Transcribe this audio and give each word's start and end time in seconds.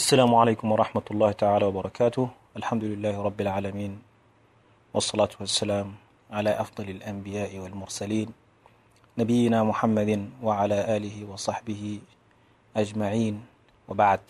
السلام 0.00 0.32
عليكم 0.32 0.64
ورحمة 0.64 1.06
الله 1.12 1.30
تعالى 1.44 1.64
وبركاته 1.68 2.56
الحمد 2.56 2.84
لله 2.88 3.20
رب 3.20 3.36
العالمين 3.36 4.00
والصلاة 4.96 5.28
والسلام 5.44 5.92
على 6.32 6.56
أفضل 6.56 6.88
الأنبياء 6.96 7.52
والمرسلين 7.60 8.28
نبينا 9.20 9.60
محمد 9.60 10.10
وعلى 10.40 10.96
آله 10.96 11.16
وصحبه 11.28 12.00
أجمعين 12.72 13.44
وبعد 13.92 14.24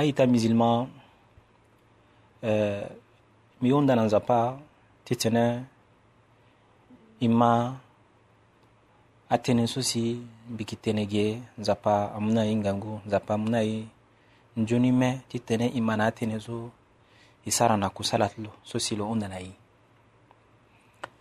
أي 0.00 0.16
musulman 0.16 0.40
الماء 0.56 0.80
آه، 2.48 2.88
ميون 3.60 3.84
دانا 3.92 4.08
زبا 4.08 4.42
ti 5.04 5.20
إما 7.20 7.20
i 7.20 7.28
ma 7.28 7.52
a 9.28 9.36
tene 9.36 9.68
so 9.68 9.84
si 9.84 10.16
mbi 10.48 10.64
ki 10.64 10.80
njoni 14.62 14.90
mê 14.92 15.10
ti 15.28 15.38
tene 15.40 15.66
i 15.66 15.80
tene 16.18 16.40
so 16.40 16.70
i 17.46 17.50
sara 17.50 17.76
na 17.76 17.88
kusala 17.90 18.26
lo 18.44 18.50
so 18.70 18.78
silo 18.78 19.04
u 19.04 19.14
na 19.14 19.38
yi 19.44 19.52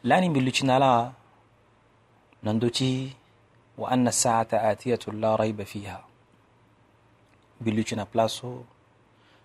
lani 0.09 0.29
mi 0.29 0.39
lucina 0.41 0.79
la 0.79 1.13
nando 2.43 2.69
ci 2.75 3.15
wa 3.79 3.87
anna 3.93 4.11
saata 4.11 4.57
atiyatu 4.61 5.11
la 5.21 5.35
rayba 5.39 5.65
fiha 5.65 5.95
bi 7.61 7.71
lucina 7.71 8.05
place 8.05 8.33
so 8.37 8.65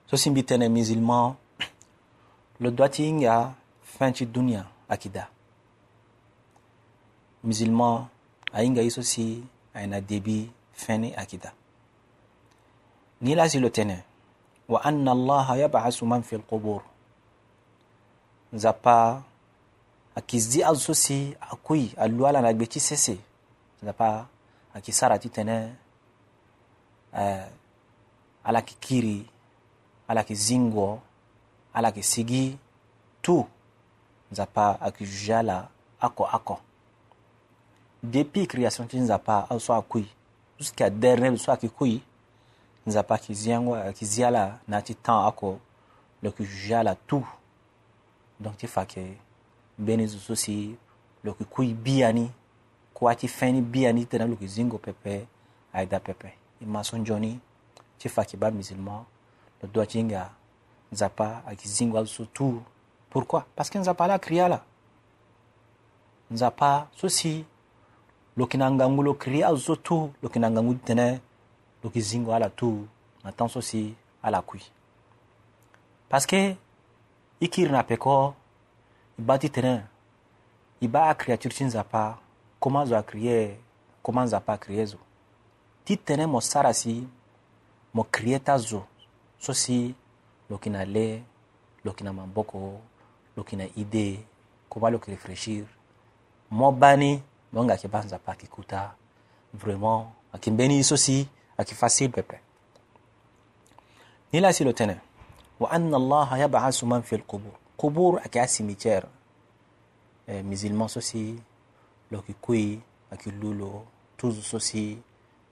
so 0.09 0.16
si 0.16 0.30
mbi 0.30 0.42
tene 0.48 0.66
musulman 0.69 1.34
lo 2.62 2.70
doit 2.70 2.92
ti 2.95 3.05
fin 3.95 4.12
ti 4.16 4.24
dunia 4.27 4.64
akida 4.88 5.24
musulman 7.45 8.09
a 8.56 8.62
yi 8.62 8.69
nga 8.70 8.83
so 8.95 9.02
si 9.02 9.24
a 9.74 9.86
na 9.86 10.00
debi 10.00 10.50
fin 10.83 11.00
ni 11.00 11.14
akida 11.14 11.50
ni 13.22 13.34
lazilo 13.34 13.68
tene 13.70 14.02
wa 14.68 14.84
anna 14.84 15.12
allaha 15.12 15.56
yabasu 15.56 16.06
man 16.06 16.22
fi 16.22 16.36
lqubur 16.36 16.82
nzapa 18.52 19.22
akizdi 20.14 20.64
azo 20.64 20.94
si 20.94 21.36
akui 21.41 21.94
alu 21.97 22.27
ala 22.27 22.41
na 22.41 22.52
gbe 22.52 22.66
ti 22.66 22.80
sese 22.80 23.19
nzapa 23.82 24.27
ayeke 24.74 24.92
sara 24.92 25.19
ti 25.19 25.28
tene 25.28 25.72
uh, 27.12 27.47
ala 28.44 28.58
yeke 28.58 28.74
kiri 28.80 29.27
ala 30.08 30.20
yeke 30.20 30.34
zingo 30.34 31.00
ala 31.75 31.88
yeke 31.88 32.02
sigi 32.02 32.56
tu 33.22 33.47
nzapa 34.32 34.80
ayeke 34.80 35.06
juge 35.06 35.34
ala 35.34 35.69
oko 36.02 36.28
oko 36.32 36.58
depuis 38.02 38.47
création 38.48 38.86
ti 38.88 38.97
nzapa 38.98 39.47
azo 39.50 39.58
so 39.60 39.72
akui 39.75 40.06
jusqu'à 40.58 40.91
dernier 40.91 41.38
so 41.38 41.52
ayeke 41.52 41.69
kui 41.69 42.02
nzapa 42.86 43.19
ti 43.19 43.34
ziangua 43.34 43.92
ti 43.92 44.06
zia 44.06 44.30
la 44.30 44.58
na 44.69 44.83
ti 44.83 44.94
temps 44.94 45.27
oko 45.28 45.50
lo 46.22 46.28
yeke 46.30 46.44
juge 46.44 46.72
ala 46.77 46.94
tout 46.94 47.27
donc 48.41 48.56
ti 48.56 48.66
fa 48.66 48.80
yeke 48.83 49.19
mbeni 49.78 50.06
zo 50.06 50.19
so 50.19 50.34
si 50.34 50.77
lo 51.25 51.33
yeke 51.33 51.44
kui 51.44 51.75
bia 51.75 52.12
ni 52.12 52.30
kuâ 52.94 53.14
ti 53.16 53.28
fin 53.28 53.53
ni 53.53 53.62
bia 53.62 53.92
ni 53.92 54.06
tene 54.06 54.25
lo 54.27 54.30
yeke 54.34 54.47
zingo 54.48 54.78
pepe 54.78 55.27
ayeda 55.72 56.00
pepe 56.00 56.28
e 56.60 56.66
ma 56.66 56.83
so 56.83 56.97
nzoni 56.98 57.38
ti 57.98 58.08
fa 58.08 58.22
yeke 58.22 58.36
ba 58.36 58.50
musulman 58.50 59.05
lo 59.62 59.69
doit 59.69 59.86
ti 59.91 59.98
hinga 59.98 60.30
nzapa 60.92 61.42
ayeke 61.47 61.69
zingo 61.69 61.97
azo 61.98 62.06
so 62.06 62.25
tout 62.25 62.62
pourquoi 63.10 63.47
parce 63.56 63.70
que 63.70 63.78
nzapa 63.78 64.05
ala 64.05 64.19
kria 64.19 64.48
la 64.48 64.64
nzapa 66.30 66.88
so 66.97 67.08
si 67.08 67.44
lo 68.36 68.44
yeke 68.44 68.58
na 68.58 68.70
ngangu 68.70 69.03
lo 69.03 69.14
kria 69.14 69.48
azo 69.48 69.56
so 69.58 69.77
tout 69.77 70.10
lo 70.22 70.28
yeke 70.28 70.38
na 70.41 70.50
ngangu 70.50 70.75
tene 70.75 71.20
lo 71.83 71.88
yeke 71.88 72.00
zingo 72.00 72.34
ala 72.34 72.50
tu 72.50 72.88
na 73.25 73.33
tongaso 73.33 73.61
si 73.62 73.94
ala 74.22 74.42
kui 74.42 74.62
parceke 76.08 76.56
i 77.41 77.47
kiri 77.48 77.72
na 77.72 77.83
peko 77.83 78.34
i 79.19 79.22
ba 79.22 79.38
ti 79.38 79.50
tene 79.50 79.83
i 80.80 80.88
ba 80.88 81.10
akriature 81.10 81.54
ti 81.54 81.65
nzapa 81.65 82.19
koma 82.60 82.87
zo 82.87 82.94
akrie 82.97 83.56
koma 84.03 84.22
nzapa 84.25 84.53
akrie 84.54 84.84
zo 84.87 84.98
ti 85.84 85.97
tënë 86.06 86.26
mo 86.26 86.41
sara 86.41 86.72
si 86.72 87.03
mo 87.94 88.04
krie 88.10 88.38
ta 88.38 88.59
zo 88.59 88.87
so 89.38 89.53
si 89.53 89.94
lo 90.49 90.56
yeke 90.56 90.70
na 90.70 90.84
le 90.84 91.22
lo 91.84 91.91
yeke 91.91 92.03
na 92.06 92.12
maboko 92.14 92.59
lo 93.37 93.43
yeke 93.43 93.54
na 93.59 93.66
idée 93.76 94.22
koma 94.70 94.91
lo 94.91 94.99
yeke 95.03 95.10
réfléchir 95.16 95.64
mo 96.50 96.70
ba 96.72 96.94
ni 96.97 97.19
lo 97.53 97.60
nga 97.66 97.75
yeke 97.75 97.88
ba 97.91 98.04
nzapa 98.06 98.32
yeke 98.38 98.47
kuta 98.54 98.94
vraiment 99.54 100.14
ayeke 100.32 100.50
mbeni 100.50 100.76
ye 100.81 100.84
so 100.87 100.97
si 100.97 101.26
laki 101.62 101.75
facile 101.75 102.09
pepe 102.09 102.41
ni 104.33 104.41
la 104.41 104.53
silo 104.53 104.73
tene 104.73 104.97
wa 105.61 105.71
anna 105.71 105.97
allaha 105.97 106.39
yabasu 106.39 106.87
man 106.87 107.03
fi 107.03 107.17
lqubur 107.17 107.53
qubur 107.77 108.19
aki 108.25 108.39
a 108.39 108.47
cimitiére 108.47 109.06
eh, 110.27 110.45
musulman 110.45 110.89
so 110.89 111.00
si 111.00 111.39
loki 112.11 112.34
kui 112.41 112.83
aki 113.11 113.31
lulo 113.31 113.87
tuzu 114.17 114.43
so 114.43 114.59
si 114.59 114.99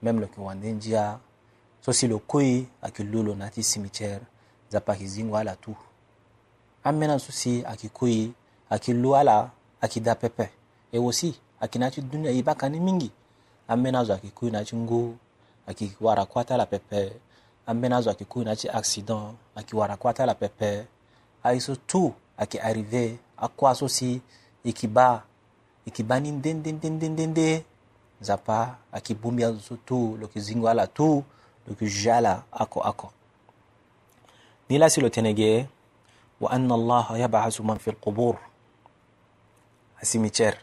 même 0.01 0.19
loki 0.19 0.39
wande 0.41 0.71
njia 0.71 1.19
so 1.81 1.93
si 1.93 2.07
lo 2.07 2.19
kui 2.19 2.67
aki 2.81 3.03
lulo 3.03 3.35
na 3.35 3.49
ti 3.49 3.63
cimitiére 3.63 4.21
nzapa 4.69 4.93
aki 4.93 5.07
zingo 5.07 5.37
ala 5.37 5.55
tu 5.55 5.75
ambena 6.83 7.19
so 7.19 7.31
si 7.31 7.63
aki 7.65 7.89
kui 7.89 8.33
aki 8.69 8.93
lu 8.93 9.15
ala 9.15 9.51
aki 9.81 9.99
da 9.99 10.15
pepe 10.15 10.49
e 10.91 10.99
wosi 10.99 11.35
aki 11.59 11.79
na 11.79 11.91
ti 11.91 12.01
dunia 12.01 12.31
ye 12.31 12.43
baka 12.43 12.69
ni 12.69 12.79
mingi 12.79 13.11
ambena 13.67 13.99
azo 13.99 14.13
aki 14.13 14.31
kui 14.31 14.51
na 14.51 14.65
ti 14.65 14.75
ngu 14.75 15.17
akiwarakwatala 15.71 16.65
pepe 16.65 17.13
ambe 17.67 17.89
nazo 17.89 18.11
akikuya 18.11 18.45
na 18.45 18.55
ti 18.55 18.69
accident 18.69 19.35
akiwarakwatala 19.55 20.35
pepe 20.35 20.87
aye 21.43 21.59
so 21.59 21.75
tu 21.75 22.13
ayeke 22.37 22.59
arrivé 22.59 23.15
akua 23.37 23.75
so 23.75 23.87
si 23.87 24.11
e 24.13 24.21
yeke 24.65 24.87
ba 24.87 25.23
e 25.85 25.89
yeke 25.89 26.03
ba 26.03 26.19
ni 26.19 26.31
ndendendendendende 26.31 27.63
nzapa 28.21 28.75
ayeke 28.91 29.13
bongbi 29.15 29.43
azo 29.43 29.59
so 29.59 29.75
tu 29.75 30.15
lo 30.19 30.27
yeke 30.27 30.39
zingo 30.39 30.67
ala 30.69 30.87
tu 30.87 31.07
lo 31.63 31.67
yeke 31.69 31.85
juge 31.85 32.11
ala 32.13 32.43
oko 32.51 32.79
oko 32.89 33.07
ni 34.69 34.75
la 34.77 34.89
si 34.89 35.01
lo 35.01 35.09
tene 35.09 35.33
ge 35.33 35.67
wa 36.41 36.51
anna 36.51 36.75
allaha 36.75 37.17
yab'asu 37.17 37.63
man 37.63 37.79
fi 37.79 37.91
lqubur 37.91 38.35
asimitere 40.01 40.57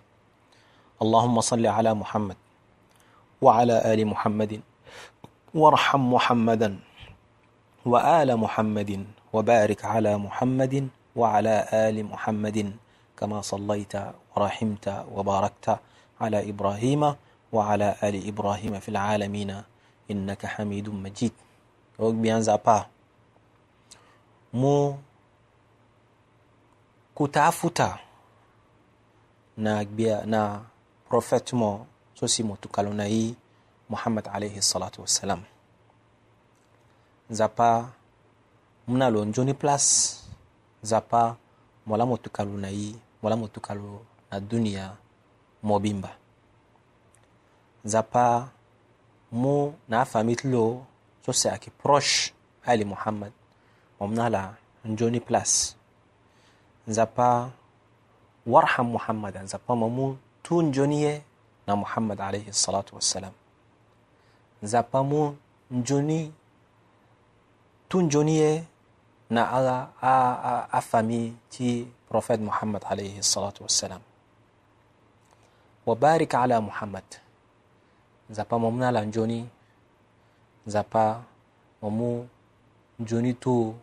allahumma 1.00 1.42
salli 1.42 1.66
ala 1.66 1.94
muhammad 1.94 2.36
وعلى 3.38 3.94
آل 3.94 4.02
محمد 4.10 4.50
وارحم 5.54 6.02
محمدا 6.14 6.78
وآل 7.86 8.36
محمد 8.36 9.06
وبارك 9.32 9.80
على 9.84 10.12
محمد 10.18 10.74
وعلى 11.16 11.54
آل 11.88 11.96
محمد 12.04 12.58
كما 13.16 13.40
صليت 13.40 13.94
ورحمت 14.36 14.84
وباركت 15.14 15.66
على 16.20 16.38
إبراهيم 16.50 17.02
وعلى 17.52 17.88
آل 18.02 18.16
إبراهيم 18.28 18.74
في 18.80 18.88
العالمين 18.88 19.50
إنك 20.10 20.42
حميد 20.46 20.88
مجيد 20.88 21.32
Donc 21.98 22.14
bien 22.22 22.38
مو 22.40 22.56
part 22.56 22.86
mu 24.52 24.94
kutafuta 27.14 27.98
na, 29.56 29.82
na 30.26 30.60
سوسي 32.14 32.42
mo 32.42 32.54
so 32.62 32.68
Muhammad 33.88 34.28
alayhi 34.28 34.60
salatu 34.60 35.00
wassalam 35.00 35.40
nzapa 37.32 37.70
mu 38.88 38.94
na 39.00 39.06
lo 39.08 39.20
nzoni 39.28 39.54
place 39.60 40.20
nzapa 40.84 41.22
mu 41.88 41.92
la 42.00 42.04
na 42.64 42.68
ye 42.80 42.92
mu 43.24 43.28
la 43.32 43.36
na 44.30 44.36
dunia 44.50 44.86
mobimba 45.68 46.10
nzapa 47.86 48.26
mu 49.40 49.56
na 49.88 49.96
afami 50.04 50.32
ti 50.40 50.46
lo 50.52 50.84
so 51.24 51.30
si 51.32 51.48
ayeke 51.48 51.70
proche 51.80 52.36
ali 52.68 52.84
muhammad 52.84 53.32
mo 53.96 54.04
mu 54.08 54.12
na 54.18 54.24
ala 54.28 54.42
nzoni 54.90 55.20
warham 58.52 58.88
Muhammad. 58.96 59.32
nzapa 59.48 59.72
mo 59.80 59.88
mu 59.96 60.06
tu 60.44 60.54
nzoni 60.68 60.98
na 61.66 61.72
muhammad 61.82 62.18
alayhi 62.28 62.52
salatu 62.52 62.92
wassalam 63.00 63.32
nzapamo 64.62 65.36
njoni 65.70 66.32
tu 67.88 68.00
njoni 68.02 68.36
ye 68.36 68.64
na 69.30 69.50
ala 69.50 69.76
a, 70.02 70.10
a, 70.10 70.72
afami 70.72 71.36
ti 71.50 71.88
prophète 72.08 72.40
Muhammad 72.42 72.82
alayhi 72.90 73.22
salatu 73.22 73.62
wassalam 73.62 74.00
wabarik 75.86 76.34
ala 76.34 76.60
Muhammad 76.60 77.04
nzapa 78.30 78.58
momna 78.58 78.90
la 78.90 79.04
njoni 79.04 79.48
nzapa 80.66 81.22
momu 81.82 82.28
njoni 83.00 83.34
tu 83.34 83.74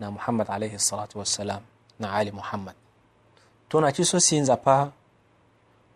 na 0.00 0.10
Muhammad 0.10 0.46
alayhi 0.50 0.78
salatu 0.78 1.18
wassalam 1.18 1.60
na 1.98 2.12
ali 2.12 2.32
Muhammad 2.32 2.74
tona 3.68 3.92
chiso 3.92 4.20
si 4.20 4.38
nzapa 4.40 4.92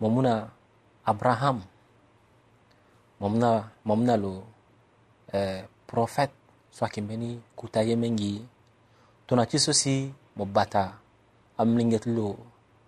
momuna 0.01 0.49
Abraham 1.07 1.63
momna 3.21 3.69
momna 3.85 4.17
lo 4.17 4.35
eh, 5.33 5.65
prophet 5.87 6.31
swaki 6.73 7.01
mbeni 7.01 7.41
kutaye 7.57 7.97
mengi 7.97 8.47
tona 9.27 9.47
ti 9.47 9.59
so 9.59 9.73
si 9.73 10.13
mo 10.37 10.45
bata 10.45 10.93
amlinge 11.59 11.99
ti 11.99 12.11
lo 12.11 12.39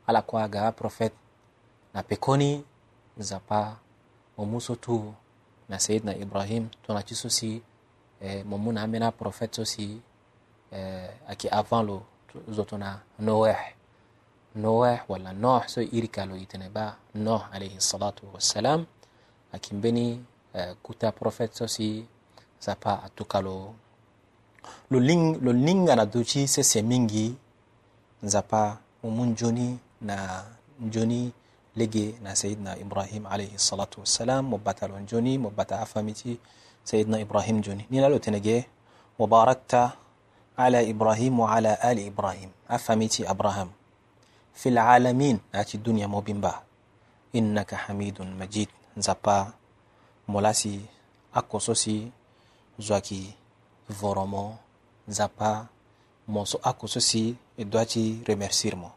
ala 0.06 0.22
kuâ 0.22 0.48
ga 0.48 0.72
prophet 0.72 1.12
na 1.94 2.00
pekoni 2.02 2.64
nzapa 3.18 3.60
mo 4.38 4.42
mu 4.50 4.60
so 4.60 4.74
tu 4.76 5.12
na 5.68 5.76
seydna 5.80 6.16
ibrahim 6.16 6.68
tona 6.86 7.02
ti 7.04 7.14
eh, 7.14 7.20
so 7.20 7.28
si 7.28 7.62
eh, 8.20 8.42
mo 8.44 8.56
mu 8.58 8.72
na 8.72 8.82
ambeni 8.82 9.04
aprophet 9.04 9.52
so 9.54 9.64
si 9.64 10.00
eh, 10.72 11.10
ayeke 11.28 11.48
avant 11.52 11.84
lo 11.88 11.96
zo 12.56 12.64
tona 12.64 13.00
noeh 13.18 13.62
noeh 14.64 14.98
wala 15.08 15.30
noh 15.32 15.60
so 15.68 15.80
e 15.84 15.88
iri 15.92 16.08
ka 16.08 16.24
lo 16.24 16.34
e 16.36 16.46
tene 16.48 16.72
ba 16.72 16.96
noh 17.14 17.52
alayhi 17.52 17.80
salatu 17.80 18.24
wassalam 18.34 18.88
akimbeni 19.52 20.16
uh, 20.56 20.72
kuta 20.82 21.12
prophet 21.12 21.52
sosi 21.52 22.04
sapa 22.58 23.04
atukalo 23.04 23.74
lo 24.90 24.98
ling 25.00 25.38
lo 25.44 25.52
linga 25.52 25.94
na 25.96 26.06
duchi 26.06 26.48
sese 26.48 26.82
mingi 26.82 27.34
nzapa 28.22 28.78
umun 29.02 29.30
na 30.00 30.44
njoni 30.80 31.30
lege 31.76 32.14
na 32.22 32.36
sayidna 32.36 32.76
ibrahim 32.78 33.26
alayhi 33.26 33.58
salatu 33.58 34.00
wassalam 34.00 34.46
mo 34.46 34.58
bata 34.58 34.86
lon 34.88 35.06
mo 35.38 35.50
bata 35.50 35.80
afamiti 35.80 36.38
sayidna 36.84 37.20
ibrahim 37.20 37.60
joni 37.60 37.86
nina 37.90 38.08
lo 38.08 38.18
tenege 38.18 38.64
ala 39.18 39.18
ibrahim 39.18 40.00
على 40.56 40.84
إبراهيم 40.92 41.32
وعلى 41.40 41.72
آل 41.90 41.98
إبراهيم 42.12 42.50
أفهمتي 42.70 43.24
أبراهام 43.24 43.68
في 44.52 44.68
العالمين 44.68 45.40
آتي 45.54 45.80
الدنيا 45.80 46.06
مبين 46.12 46.44
innaka 47.32 47.88
hamidun 47.88 48.28
majid 48.36 48.68
nzapa 48.96 49.36
mola 50.32 50.52
si 50.60 50.72
akɔsɔ 51.38 51.74
si 51.82 51.96
zwaki 52.86 53.20
vɔrɔmɔ 53.98 54.42
nzapa 55.10 55.50
mɔnsɔ 56.32 56.56
akɔsɔ 56.70 57.00
si 57.08 57.22
edoaci 57.60 58.04
remerciremɔ 58.28 58.88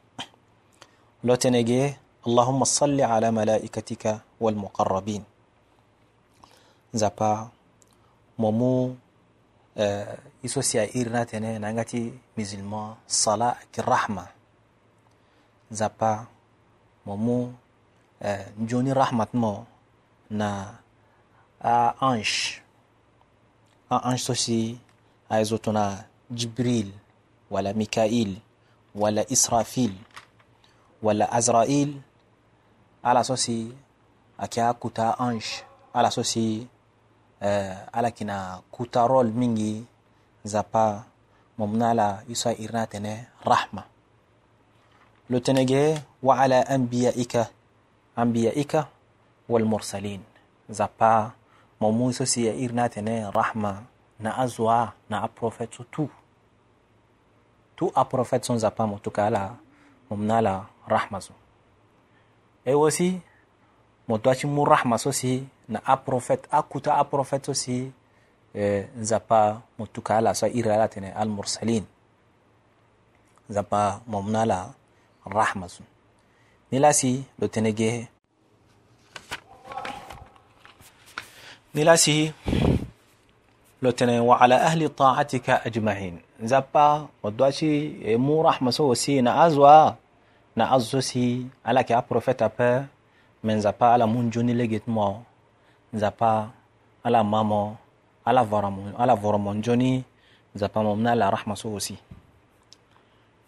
lɔtɛnɛgɛ 1.27 1.79
allahuma 2.27 2.65
salli 2.75 3.03
ala 3.15 3.27
malaikatika 3.37 4.11
walmuqarrabin 4.43 5.23
nzapa 6.95 7.29
mɔmu 8.41 8.69
uh, 9.79 10.15
iso 10.45 10.59
si 10.61 10.77
a 10.77 10.85
irina 10.99 11.21
tɛnɛ 11.31 11.51
nangati 11.63 12.01
musulman 12.35 12.95
sala 13.07 13.47
ki 13.73 13.81
rahma 13.81 14.23
nzapa 15.71 16.11
mɔmu 17.07 17.37
uh, 18.27 18.43
njoni 18.63 18.91
rahmat 18.93 19.31
mɔ 19.33 19.65
na 20.29 20.81
a 21.61 21.93
ange 22.01 22.61
a 23.89 24.09
ange 24.11 24.17
sosi 24.21 24.79
aweza 25.29 25.57
tuna 25.57 26.03
jibril 26.31 26.91
wala 27.51 27.73
mikail 27.73 28.37
wala 28.95 29.25
israfil 29.31 29.93
wala 31.03 31.31
azrail 31.31 31.93
ala 33.03 33.23
sosi 33.23 33.71
kuta 34.79 35.19
ange 35.19 35.63
ala 35.93 36.11
sosi 36.11 36.67
uh, 37.41 37.77
ala 37.93 38.11
kina 38.11 38.61
kuta 38.71 39.07
rol 39.07 39.29
mingi 39.31 39.85
za 40.43 40.63
pa 40.63 41.05
momnala 41.57 42.23
isa 42.29 42.53
irna 42.57 42.87
tene 42.89 43.27
rahma 43.45 43.83
lo 45.29 45.39
tenege 45.39 46.01
wa 46.23 46.39
ala 46.41 46.65
anbiyaika 46.69 47.47
anbiyaika 48.15 48.87
والمرسلين 49.49 50.23
زبا 50.69 51.31
موموسو 51.81 52.25
سي 52.25 52.51
ايرناتنا 52.51 53.29
رحمة 53.29 53.83
نا 54.19 54.31
أزوا 54.43 54.83
نا 55.09 55.25
أبروفيتو 55.27 55.81
تو 55.93 56.05
تو 57.77 57.85
أبروفيتو 57.95 58.55
زبا 58.57 58.83
متوكالا 58.85 59.53
ممنالا 60.11 60.55
رحمة 60.89 61.19
زو 61.19 61.33
ايوا 62.67 62.89
سي 62.89 63.19
مدواتي 64.09 64.47
مو 64.47 64.63
رحمة 64.63 64.97
سو 64.97 65.11
سي 65.11 65.43
نا 65.69 65.79
أبروفيت 65.85 66.39
أكوتا 66.53 66.99
أبروفيتو 66.99 67.53
سي 67.53 67.91
زبا 69.09 69.43
متوكالا 69.79 70.33
سا 70.39 70.47
ايرناتنا 70.47 71.11
المرسلين 71.23 71.85
زبا 73.49 74.01
ممنالا 74.07 74.59
رحمة 75.37 75.67
زو 75.73 75.83
نيلا 76.73 76.91
سي 76.91 77.11
لو 77.39 77.47
ملاسه 81.75 82.31
لوتنا 83.83 84.21
وعلى 84.23 84.55
أهل 84.55 84.81
طاعتك 84.89 85.49
أجمعين 85.67 86.21
زبا 86.39 86.87
ودواشي 87.23 87.69
مو 88.15 88.41
رحمة 88.47 88.71
سو 88.71 88.93
سينا 88.95 89.35
أزوا 89.47 89.91
نعزو 90.55 90.99
سي 91.03 91.47
على 91.67 91.83
كي 91.83 91.95
أبروفيت 91.99 92.41
أبا 92.47 92.85
من 93.43 93.59
زبا 93.59 93.85
على 93.99 94.07
منجوني 94.07 94.53
لغيت 94.55 94.87
مو 94.87 95.19
زبا 95.93 96.47
على 97.05 97.19
مامو 97.23 97.73
على 98.27 98.41
فرمون 98.47 98.93
على 98.95 99.13
فرمون 99.19 99.57
جوني 99.61 99.93
زبا 100.55 100.79
ممنا 100.81 101.11
على 101.11 101.27
رحمة 101.29 101.55
سو 101.59 101.75
سي 101.83 101.95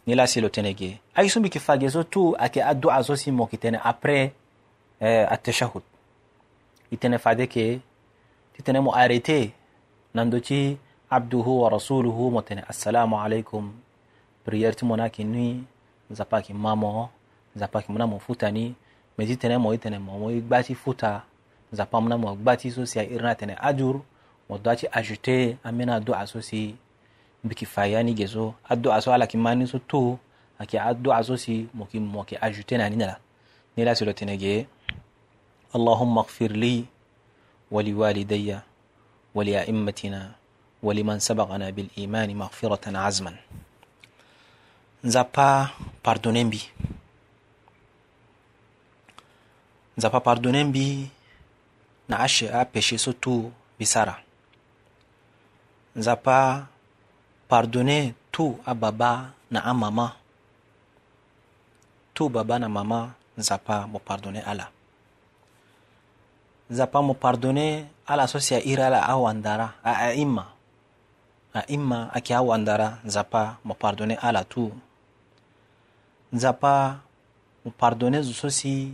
ملاسي 0.07 0.43
لوتنا 0.43 0.71
جي 0.75 0.97
أي 1.19 1.29
سمي 1.31 1.47
كفاجي 1.49 1.87
زو 1.87 2.01
تو 2.03 2.35
أكي 2.35 2.59
أدو 2.63 2.89
عزو 2.91 3.15
سي 3.15 3.31
مو 3.31 3.45
كتنا 3.47 3.79
أبري 3.89 4.31
أتشهد 5.01 5.71
آه، 5.75 6.91
يتنا 6.91 7.17
فادي 7.17 7.45
كي 7.47 7.79
titene 8.57 8.79
mo 8.81 8.91
arrêté 8.91 9.51
nando 10.13 10.39
ci 10.39 10.77
abduhu 11.09 11.61
wa 11.61 11.69
rasuluhu 11.69 12.31
mo 12.33 12.41
tene 12.41 12.61
assalamu 12.67 13.15
aleykum 13.21 13.71
prière 14.45 14.75
ti 14.75 14.85
mo 14.85 14.95
na 14.97 15.03
yeke 15.03 15.23
ni 15.23 15.63
nzapa 16.09 16.37
yeke 16.37 16.53
ma 16.53 16.73
mo 16.75 17.09
nzapa 17.55 17.79
yeke 17.79 17.89
mu 17.93 17.97
na 17.99 18.07
mo 18.07 18.17
futa 18.19 18.49
ni 18.51 18.73
me 19.17 19.25
ti 19.27 19.37
tene 19.37 19.57
mo 19.61 19.71
ye 19.73 19.77
tene 19.77 19.99
mo 19.99 20.17
mo 20.19 20.31
ye 20.33 20.41
gbâ 20.41 20.63
ti 20.65 20.73
futa 20.73 21.21
nzapa 21.71 22.01
mu 22.01 22.09
na 22.09 22.17
mo 22.17 22.33
gbâ 22.33 22.57
ti 22.57 22.71
so 22.71 22.85
si 22.85 22.97
airi 22.99 23.15
na 23.21 23.35
tene 23.35 23.53
ajur 23.61 24.01
mo 24.49 24.57
doit 24.57 24.75
ti 24.79 24.87
ajouté 24.91 25.57
ambeni 25.63 25.91
ado'a 25.91 26.25
so 26.25 26.41
si 26.41 26.73
mbi 27.43 27.53
yeke 27.53 27.65
faya 27.65 28.01
ni 28.03 28.15
ge 28.17 28.25
so 28.27 28.55
ado'a 28.69 29.01
so 29.01 29.13
ala 29.13 29.25
yeke 29.25 29.37
ma 29.37 29.53
ni 29.53 29.67
so 29.67 29.77
to 29.77 30.17
ayeke 30.57 30.79
ado'a 30.81 31.21
so 31.23 31.37
si 31.37 31.69
mo 31.73 31.85
yeke 32.19 32.37
ajouté 32.41 32.77
na 32.77 32.89
ni 32.89 32.95
na 32.97 33.05
la 33.05 33.17
ni 33.77 33.83
la 33.85 33.93
si 33.95 34.01
lo 34.05 34.13
tene 34.17 34.33
ge 34.37 34.65
allahumma 35.77 36.23
gfir 36.25 36.51
li 36.57 36.87
ولوالدي 37.71 38.59
ولأئمتنا 39.35 40.21
ولمن 40.83 41.19
سبقنا 41.19 41.67
بالإيمان 41.75 42.29
مغفرة 42.35 42.85
عزما 42.97 43.33
نزابا 45.03 45.67
باردونيمبي 46.05 46.61
نزابا 49.97 50.33
بي 50.71 51.09
نعشي 52.07 52.47
أبشي 52.49 52.97
ستو 52.97 53.49
بسارة 53.81 54.15
نزابا 55.97 56.39
pardonner 57.51 58.11
تو 58.33 58.55
أبابا 58.67 59.29
نعم 59.51 59.79
ماما 59.79 60.07
تو 62.15 62.27
بابا 62.31 62.57
نعم 62.57 62.73
ماما 62.73 63.01
na 63.37 63.57
maman 63.57 64.47
ألا 64.47 64.67
mo 64.67 64.76
nzapa 66.69 66.99
mo 67.01 67.15
pardonne 67.15 67.87
ala 68.05 68.27
so 68.27 68.39
si 68.43 68.51
airi 68.55 68.75
ala 68.81 68.99
awandara 69.07 69.73
aima 69.83 70.45
aima 71.55 72.11
ayeke 72.13 72.35
awandara 72.35 72.99
nzapa 73.07 73.55
mo 73.63 73.71
pardonne 73.73 74.15
ala 74.19 74.43
tu 74.43 74.71
nzapa 76.31 76.99
mo 77.65 77.71
pardonne 77.71 78.19
zo 78.21 78.33
so 78.35 78.49
si 78.51 78.91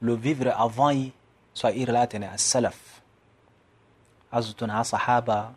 lo 0.00 0.16
vivre 0.16 0.50
avant 0.56 0.90
ye 0.96 1.12
so 1.52 1.68
airi 1.68 1.92
la 1.92 2.00
atene 2.08 2.28
asalaf 2.32 2.80
azo 4.32 4.52
tongana 4.56 4.80
asahaba 4.80 5.52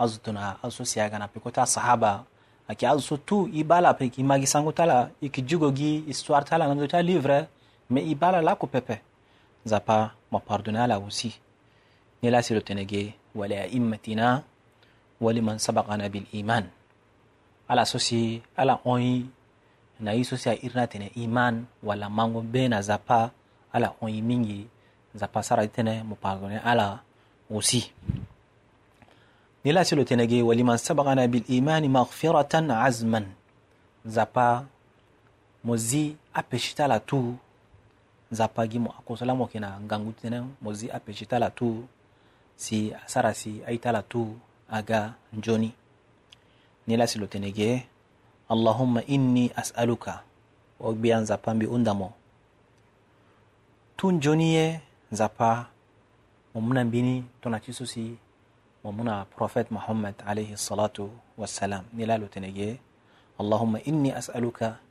azo 0.00 0.16
tongana 0.18 0.56
azo 0.64 0.76
so 0.80 0.84
si 0.88 0.96
aga 1.00 1.18
na 1.20 1.28
peko 1.28 1.50
ti 1.52 1.60
asahaba 1.60 2.24
ayeke 2.68 2.86
azo 2.88 3.00
so 3.04 3.16
tu 3.20 3.48
i 3.52 3.60
ba 3.64 3.76
ala 3.84 3.92
peki 3.94 4.20
i 4.24 4.24
magi 4.24 4.46
sango 4.48 4.72
ti 4.72 4.80
ala 4.82 5.10
e 5.20 5.28
yeke 5.28 5.42
jugo 5.44 5.68
gi 5.76 6.04
histoire 6.08 6.40
ti 6.44 6.54
ala 6.56 6.64
na 6.68 6.72
ndö 6.74 6.88
ti 6.88 6.96
alivre 6.96 7.48
me 7.90 8.00
i 8.00 8.14
ba 8.16 8.28
ala 8.32 8.40
lako 8.40 8.64
pepe 8.66 8.96
nzapa 9.64 10.15
mapardonna 10.32 10.86
là 10.86 11.00
aussi. 11.00 11.40
Et 12.22 12.30
là, 12.30 12.42
c'est 12.42 12.54
le 12.54 12.62
Ténégé. 12.62 13.14
ولأئمتنا 13.36 14.42
ولمن 15.20 15.58
سبقنا 15.58 16.06
بالإيمان 16.08 16.64
ala 17.68 17.84
sosi 17.84 18.40
ala 18.56 18.80
oyi 18.84 19.26
na 20.00 20.12
yi 20.14 20.24
sosi 20.24 20.48
a 20.48 20.54
irina 20.54 20.86
tene 20.86 21.10
iman 21.16 21.66
wala 21.82 22.08
mango 22.08 22.40
be 22.40 22.68
na 22.68 22.80
zapa 22.82 23.30
ala 23.74 23.92
oyi 24.00 24.22
mingi 24.22 24.66
zapa 25.14 25.42
sara 25.42 25.66
tene 25.68 26.02
mo 26.04 26.16
pardonner 26.16 26.62
ala 26.64 27.02
aussi 27.52 27.92
ni 29.64 29.72
la 29.72 29.84
silo 29.84 30.04
tene 30.04 30.24
ge 30.30 30.40
waliman 30.42 30.78
sabaqana 30.78 31.28
bil 31.28 31.44
imani 31.48 31.88
maghfiratan 31.92 32.70
azman 32.70 33.26
zapa 34.06 34.64
mo 35.62 35.76
zi 35.76 36.16
apeshita 36.32 36.88
la 36.88 37.00
tout 37.00 37.36
nzapagi 38.32 38.78
mo 38.82 38.90
akonsola 38.90 39.34
mo 39.38 39.46
yeke 39.46 39.58
na 39.62 39.78
ngangu 39.80 40.10
tënë 40.18 40.40
mo 40.62 40.70
zi 40.74 40.86
apeche 40.90 41.24
ti 41.26 41.34
ala 41.36 41.50
tu 41.58 41.86
si 42.58 42.90
asara 42.90 43.30
si 43.34 43.62
aita 43.62 43.88
ala 43.94 44.02
tu 44.02 44.22
aga 44.66 45.00
nzoni 45.36 45.70
ni 46.86 46.94
la 46.98 47.06
si 47.06 47.18
lo 47.18 47.26
tene 47.30 47.50
ge 47.56 47.86
allahumma 48.52 49.02
inni 49.14 49.44
as'aluka 49.60 50.14
o 50.82 50.90
gbia 50.96 51.16
nzapa 51.22 51.54
mbi 51.54 51.66
hunda 51.70 51.92
mo 51.94 52.08
tu 53.98 54.04
nzoni 54.16 54.46
ye 54.56 54.66
nzapa 55.12 55.50
mo 56.54 56.58
mû 56.64 56.72
na 56.74 56.82
mbini 56.84 57.14
tongana 57.40 57.62
ti 57.64 57.70
so 57.72 57.86
si 57.86 58.18
mo 58.82 58.90
mû 58.92 59.04
na 59.06 59.24
prophète 59.24 59.70
mohammed 59.70 60.14
alayhi 60.26 60.56
salatu 60.58 61.10
wassalam 61.38 61.84
ni 61.94 62.02
la 62.06 62.18
lo 62.18 62.26
tene 62.26 62.50
ge 62.50 62.80
allahumma 63.38 63.78
inni 63.86 64.10
as'aluka 64.10 64.82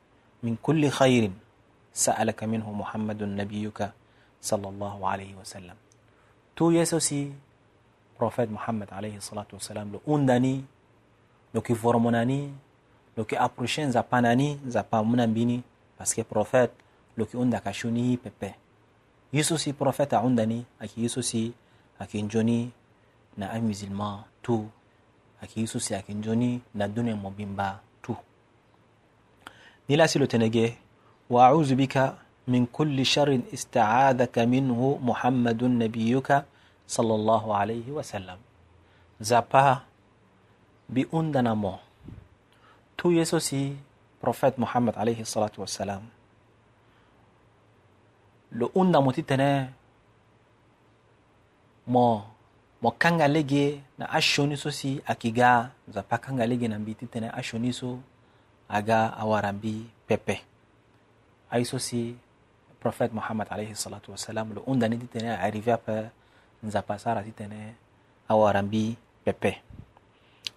min 0.42 0.56
kulli 0.56 0.88
khayrin 0.88 1.36
سألك 1.96 2.40
منه 2.44 2.66
محمد 2.68 3.20
نبيك 3.24 3.80
صلى 4.44 4.66
الله 4.68 4.94
عليه 5.00 5.32
وسلم 5.40 5.76
تو 6.52 6.68
يسوسي 6.68 7.22
بروفيت 8.20 8.52
محمد 8.52 8.88
عليه 8.92 9.16
الصلاة 9.24 9.48
والسلام 9.56 9.86
لو 9.96 10.00
أنداني 10.04 10.56
لو 11.56 11.60
كي 11.64 11.72
فورموناني 11.72 12.42
لو 13.16 13.24
كي 13.24 13.36
أبروشين 13.40 13.96
زاباناني 13.96 14.68
زابا 14.68 15.00
منبيني 15.00 15.58
بس 15.96 16.14
كي 16.14 16.22
بروفيت 16.28 16.68
لو 17.16 17.24
كي 17.24 17.40
أندا 17.40 17.64
كشوني 17.64 18.20
ببه 18.20 18.52
يسوسي 19.32 19.72
بروفيت 19.72 20.20
أنداني 20.20 20.68
أكي 20.84 21.00
يسوسي 21.04 21.44
أكي 22.00 22.22
نجوني 22.28 22.60
نا 23.40 23.56
أمي 23.56 23.72
زلما 23.72 24.28
تو 24.44 24.68
أكي 25.42 25.64
يسوسي 25.64 25.96
أكي 25.98 26.12
نجوني 26.20 26.60
نا 26.76 26.86
دوني 26.92 27.16
مبينبا 27.16 27.68
تو 28.04 28.20
دي 29.88 29.96
لو 29.96 30.06
تنجيه 30.28 30.84
وأعوذ 31.30 31.74
بك 31.74 32.14
من 32.46 32.66
كل 32.70 32.94
شر 33.06 33.40
استعاذك 33.54 34.38
منه 34.38 34.80
محمد 35.02 35.64
نبيك 35.64 36.28
صلى 36.86 37.14
الله 37.14 37.44
عليه 37.54 37.86
وسلم 37.90 38.38
زبا 39.20 39.68
بأندنا 40.88 41.52
مو 41.58 41.82
تو 42.94 43.10
يسوسي 43.10 43.74
بروفيت 44.22 44.54
محمد 44.62 44.94
عليه 44.94 45.22
الصلاة 45.26 45.54
والسلام 45.58 46.14
lo 48.56 48.70
unda 48.78 49.02
mo 49.02 49.10
titene 49.10 49.68
mo 51.84 52.24
mo 52.80 52.90
kanga 52.94 53.26
lege 53.28 53.82
na 53.98 54.06
ashoni 54.08 54.54
so 54.56 54.70
si 54.70 55.02
akiga 55.04 55.74
nzapa 55.90 56.16
kanga 56.22 56.46
lege 56.46 56.64
na 56.70 56.78
mbi 56.78 56.94
titene 56.94 57.28
ashoni 57.34 57.74
so 57.74 57.98
aga 58.70 59.12
awarambi 59.18 59.90
pepe 60.08 60.40
le 61.52 62.14
prophète 62.80 63.12
Mohammed 63.12 63.46
alayhi 63.50 63.74
salatu 63.74 64.10
wasalam 64.10 64.52
lo 64.54 64.62
undani 64.66 64.98
ti 64.98 65.06
tene 65.06 65.28
arrivé 65.30 65.72
à 65.72 65.74
ape 65.74 66.90
a 66.92 66.98
sara 66.98 67.22
ti 67.22 67.32
tene 67.32 67.74
awarambi 68.28 68.96
pepe 69.24 69.62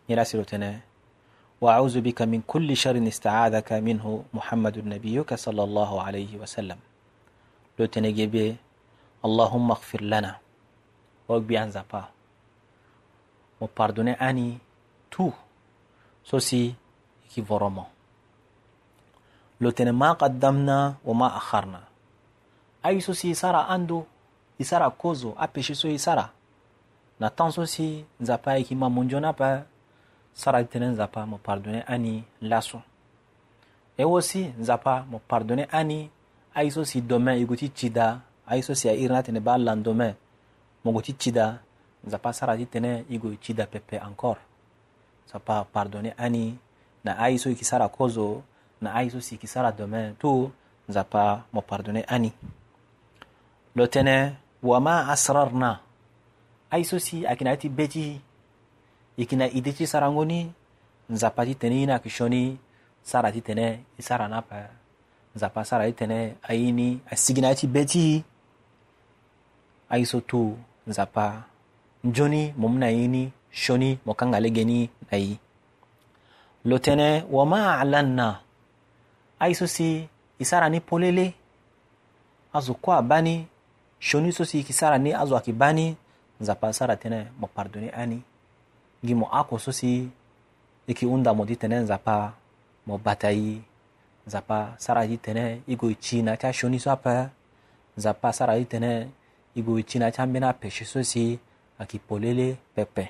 Il 0.07 0.09
nyira 0.15 0.25
siro 0.25 0.45
tene 0.45 0.81
وأعوذ 1.59 1.99
بك 2.01 2.21
من 2.21 2.39
كل 2.47 2.71
شر 2.71 2.95
استعاذك 2.95 3.73
منه 3.83 4.23
محمد 4.33 4.75
نبيك 4.87 5.33
صلى 5.35 5.63
الله 5.63 5.91
عليه 6.03 6.31
وسلم 6.39 6.79
لو 7.79 7.85
تنجيبي 7.85 8.55
اللهم 9.27 9.67
اغفر 9.71 10.01
لنا 10.03 10.39
وقبي 11.27 11.59
أنزابا 11.63 12.03
وباردوني 13.61 14.11
أني 14.13 14.57
تو 15.11 15.35
سوسي 16.23 16.73
كي 17.35 17.43
فرمون 17.43 17.91
lotene 19.59 19.91
ma 19.91 20.15
qaddamna 20.15 20.95
wa 21.05 21.13
ma 21.13 21.27
akharna 21.35 21.81
ayi 22.83 23.01
so 23.01 23.13
si 23.13 23.29
e 23.29 23.35
sara 23.35 23.67
ando 23.67 24.05
e 24.57 24.63
sara 24.63 24.89
kozo 24.89 25.35
apeche 25.37 25.75
so 25.75 25.87
e 25.87 25.97
sara 25.97 26.31
na 27.19 27.29
tan 27.29 27.51
so 27.51 27.65
si 27.65 28.05
nzapa 28.21 28.51
ayeke 28.51 28.75
ma 28.75 28.89
mondio 28.89 29.19
ni 29.19 29.27
ape 29.27 29.63
sara 30.33 30.63
tënë 30.63 30.95
nzapa 30.95 31.25
mo 31.27 31.37
pardonner 31.37 31.83
ani 31.87 32.23
laso 32.41 32.81
e 33.99 34.03
aussi 34.03 34.53
nzapa 34.59 35.03
mo 35.09 35.19
pardonner 35.19 35.67
ani 35.71 36.09
aye 36.55 36.71
so 36.71 36.85
si 36.85 37.01
domain 37.01 37.41
e 37.43 37.45
gue 37.45 37.57
ti 37.57 37.69
tida 37.69 38.21
aye 38.47 38.61
so 38.61 38.73
si 38.73 38.87
airi 38.87 39.09
ni 39.11 39.15
atene 39.15 39.39
ba 39.39 39.57
landomain 39.57 40.15
mo 40.85 40.91
gue 40.91 41.01
ti 41.03 41.13
tida 41.13 41.59
nzapa 42.07 42.31
sara 42.33 42.55
ti 42.55 42.63
tënë 42.65 43.11
e 43.11 43.17
gue 43.19 43.35
tida 43.35 43.67
pepe 43.67 43.99
encore 43.99 44.39
nzapa 45.27 45.67
pardonner 45.73 46.15
ani 46.17 46.55
na 47.03 47.19
aye 47.19 47.35
so 47.37 47.49
yeke 47.49 47.65
sara 47.67 47.89
kozo 47.89 48.43
na 48.81 48.95
ai 48.95 49.11
so 49.11 49.19
siki 49.19 49.47
sara 49.47 49.71
domain 49.75 50.15
tu 50.15 50.47
nzapa 50.87 51.45
mo 51.53 51.61
pardonner 51.61 52.03
ani 52.07 52.31
lo 53.75 53.85
tene 53.87 54.35
wama 54.63 55.07
asrarna 55.11 55.79
ai 56.73 56.83
so 56.87 56.95
si 56.99 57.27
akina 57.27 57.59
ti 57.59 57.67
be 57.69 57.85
ti 57.87 58.05
e 58.15 58.19
yeki 59.19 59.35
na 59.35 59.45
ide 59.51 59.71
ti 59.75 59.83
sarango 59.87 60.23
ni 60.25 60.41
nzapa 61.13 61.41
ti 61.47 61.53
tene 61.59 61.75
ni 61.85 61.91
ayeke 61.91 62.09
sioni 62.09 62.43
sara 63.09 63.29
ti 63.35 63.41
tene 63.47 63.67
e 63.99 64.01
sara 64.07 64.25
na 64.31 64.37
ape 64.39 64.61
nzapa 65.35 65.59
sara 65.69 65.83
ti 65.91 65.93
tene 66.01 66.17
aye 66.49 66.71
ni 66.71 66.87
asigi 67.11 67.41
na 67.43 67.49
ye 67.51 67.55
ti 67.59 67.67
be 67.67 67.81
ti 67.91 68.05
aye 69.91 70.05
so 70.11 70.19
tu 70.29 70.55
nzapa 70.89 71.25
nzoni 72.07 72.43
mo 72.59 72.67
mu 72.71 72.79
na 72.79 72.87
ye 72.95 73.03
ni 73.11 73.23
sioni 73.59 73.99
mo 74.05 74.13
kanga 74.19 74.39
lege 74.43 74.63
ni 74.63 74.79
na 75.11 75.15
ye 75.23 75.35
lo 76.69 76.75
tënë 76.85 77.09
wo 77.33 77.41
ma 77.51 77.61
alanna 77.83 78.27
aye 79.39 79.53
so 79.55 79.65
si 79.67 80.07
e 80.39 80.45
sara 80.45 80.69
ni 80.69 80.79
polele 80.79 81.33
azo 82.53 82.73
kue 82.73 82.95
abani 82.95 83.47
sioni 83.99 84.31
so 84.31 84.45
si 84.45 84.57
yeke 84.57 84.73
sara 84.73 84.97
ni 84.97 85.13
azo 85.15 85.35
ayeke 85.35 85.53
ba 85.53 85.73
ni 85.73 85.95
nzapa 86.41 86.73
sara 86.73 86.93
tënë 86.95 87.19
mo 87.39 87.47
pardonner 87.47 87.95
ani 87.95 88.19
ngi 89.03 89.13
mo 89.15 89.25
oko 89.31 89.57
so 89.57 89.71
si 89.71 90.09
yeke 90.87 91.05
hunda 91.05 91.33
mo 91.33 91.45
ti 91.45 91.55
tene 91.55 91.79
nzapa 91.79 92.33
mo 92.87 92.97
bata 92.97 93.31
ye 93.31 93.61
nzapa 94.27 94.75
sara 94.77 95.07
ti 95.07 95.17
tene 95.17 95.63
i 95.67 95.75
go 95.75 95.87
ti 95.93 96.21
na 96.23 96.37
ti 96.37 96.47
asioni 96.47 96.79
so 96.79 96.91
ape 96.91 97.15
nzapa 97.97 98.33
sara 98.33 98.59
ti 98.59 98.65
tene 98.65 98.91
i 99.55 99.61
go 99.61 99.79
ti 99.81 99.99
na 99.99 100.11
ti 100.11 100.21
ambeni 100.21 100.45
apesi 100.45 100.85
so 100.85 101.03
si 101.03 101.39
ayeke 101.79 101.99
polele 101.99 102.57
pepe 102.75 103.07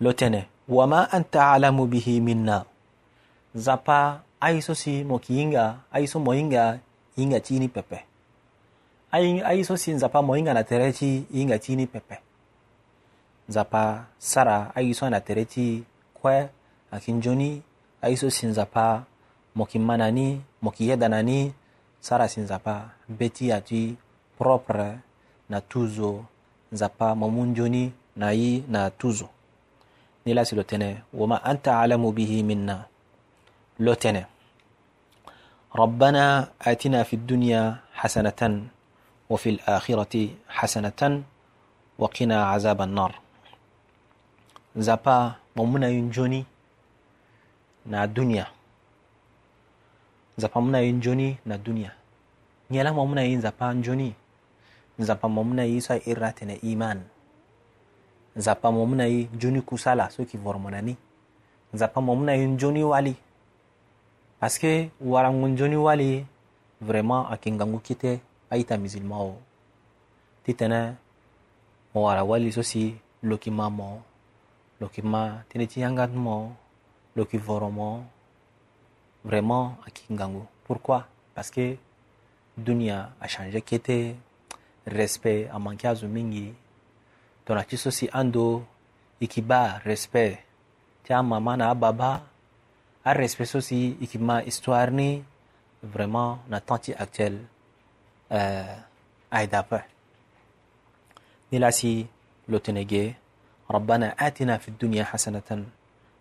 lo 0.00 0.12
tene 0.12 0.44
wama 0.68 1.08
anta 1.10 1.52
alamu 1.52 1.86
bihi 1.88 2.20
minna 2.20 2.64
nzapa 3.56 4.28
aiso 4.40 4.72
si 4.74 5.04
mo 5.04 5.20
ki 5.20 5.36
hinga 5.36 5.84
aiso 5.92 6.16
mo 6.18 6.32
hinga 6.32 6.80
hinga 7.14 7.38
ti 7.44 7.60
ini 7.60 7.68
pepe 7.68 8.00
aiso 9.12 9.76
si 9.76 9.92
nzapa 9.92 10.22
mo 10.24 10.32
hinga 10.34 10.54
na 10.56 10.64
tere 10.64 10.88
ti 10.96 11.28
hinga 11.28 11.60
ti 11.60 11.76
ini 11.76 11.84
pepe 11.86 12.16
nzapa 13.48 14.08
sara 14.18 14.72
aiso 14.74 15.04
na 15.12 15.20
tere 15.20 15.44
ti 15.44 15.84
kue 16.16 16.48
ayeke 16.88 17.12
nzoni 17.12 17.60
aiso 18.02 18.30
si 18.32 18.46
nzapa 18.48 19.04
mo 19.54 19.64
yeke 19.68 19.78
ma 19.78 20.00
na 20.00 20.08
ni 20.10 20.40
mo 20.64 20.72
yeke 20.72 20.88
yeda 20.88 21.08
na 21.12 21.20
ni 21.22 21.52
sara 22.00 22.24
si 22.28 22.40
nzapa 22.40 22.96
be 23.12 23.28
ti 23.28 23.52
ati 23.52 23.92
propre 24.40 25.04
na 25.52 25.60
tuzo 25.60 26.24
nzapa 26.72 27.12
mo 27.12 27.28
mu 27.28 27.44
nzoni 27.44 27.92
na 28.16 28.32
ye 28.32 28.64
na 28.72 28.88
tuzo 28.90 29.28
ni 30.24 30.32
la 30.32 30.48
si 30.48 30.56
lo 30.56 30.64
tënë 30.64 31.12
wama 31.12 31.36
anta 31.44 31.76
alamu 31.84 32.08
bihi 32.16 32.40
minna 32.40 32.89
لوتنا 33.80 34.24
ربنا 35.72 36.24
آتنا 36.62 37.00
في 37.08 37.14
الدنيا 37.16 37.62
حسنة 38.04 38.42
وفي 39.32 39.48
الآخرة 39.56 40.14
حسنة 40.52 41.00
وقنا 41.98 42.36
عذاب 42.52 42.80
النار 42.84 43.12
زابا 44.76 45.18
ممنا 45.56 45.88
ينجوني 45.88 46.44
na 47.86 48.06
dunia 48.06 48.46
nzapa 50.38 50.60
muna 50.60 50.80
yin 50.80 51.00
joni 51.00 51.38
na 51.46 51.58
dunia 51.58 51.90
nyalama 52.70 53.04
muna 53.06 53.22
yin 53.24 53.40
zapa 53.40 53.74
joni 53.74 54.14
nzapa 54.98 55.28
mo 55.28 55.44
muna 55.44 55.64
yi 55.64 55.80
so 55.80 55.94
irra 56.06 56.32
tene 56.32 56.54
iman 56.62 57.00
nzapa 58.36 58.70
mo 58.72 58.86
muna 58.86 59.06
yi 59.06 59.24
joni 59.34 59.60
kusala 59.60 60.10
soki 60.10 60.36
vormonani 60.38 60.96
nzapa 61.74 62.00
mo 62.00 62.14
muna 62.16 62.34
yin 62.36 62.56
joni 62.56 62.84
wali 62.84 63.14
parceque 64.40 64.88
warangunjoni 65.04 65.76
wali 65.76 66.24
vraiment 66.80 67.26
akingangu 67.30 67.76
kite 67.84 68.20
aita 68.50 68.78
musilma 68.80 69.18
o 69.22 69.36
ti 70.44 70.54
tene 70.56 70.96
mo 71.94 72.04
wara 72.08 72.24
wali 72.24 72.48
so 72.52 72.62
si 72.64 72.96
loki 73.22 73.50
ma 73.52 73.68
mo 73.70 74.00
loki 74.80 75.02
ma 75.04 75.44
tene 75.48 75.66
ti 75.68 75.80
yangat 75.84 76.08
mo 76.16 76.56
loki 77.20 77.36
voro 77.36 77.68
mo 77.70 78.02
vraiment 79.28 79.76
akingangu 79.86 80.46
pourquoi 80.64 81.04
parceque 81.36 81.76
dunia 82.56 83.12
achange 83.20 83.60
kite 83.60 84.16
respect 84.88 85.50
amanke 85.52 85.84
azo 85.84 86.08
mingi 86.08 86.54
tongana 87.44 87.68
ti 87.68 87.76
so 87.76 87.90
si 87.92 88.08
ando 88.08 88.62
e 88.62 88.64
yeke 89.28 89.44
ba 89.44 89.84
respect 89.84 90.40
ti 91.04 91.12
amama 91.12 91.56
na 91.60 91.68
ababa 91.70 92.29
à 93.04 93.12
respecter 93.14 93.56
aussi 93.56 93.96
l'équipement 94.00 94.38
histoire 94.40 94.90
ni 94.90 95.24
vraiment 95.82 96.38
na 96.48 96.60
temps 96.60 96.80
actuel 96.98 97.40
euh, 98.30 98.76
le 99.32 99.38
aida 99.38 99.62
pa 99.62 99.82
nilasi 101.52 102.06
lotenege 102.48 103.16
ربنا 103.70 104.18
آتنا 104.18 104.58
في 104.58 104.68
الدنيا 104.68 105.04
حسنة 105.14 105.46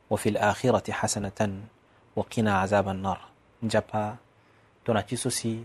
وفي 0.10 0.30
الآخرة 0.30 0.92
حسنة 1.02 1.40
وقنا 2.16 2.54
عذاب 2.62 2.88
النار 2.94 3.20
نجابا 3.66 4.16
توناتي 4.86 5.16
سوسي 5.16 5.64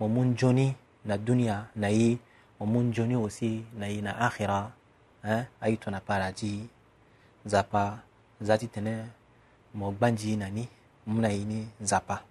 ومن 0.00 0.34
جوني 0.36 0.74
na 1.06 1.16
dunya 1.18 1.66
na 1.76 1.88
hii 1.88 2.18
wamunjoni 2.60 3.16
usi 3.16 3.64
na 3.78 3.86
hii 3.86 4.00
na 4.00 4.18
akhira 4.18 4.70
eh, 5.24 5.42
aitu 5.60 5.90
na 5.90 6.00
paraji 6.00 6.68
zapa 7.44 7.98
zati 8.40 8.66
tene 8.68 9.06
mo 9.74 9.92
gbanji 9.92 10.36
nani 10.36 10.68
mna 11.06 11.28
yini 11.28 11.68
nzapa 11.80 12.22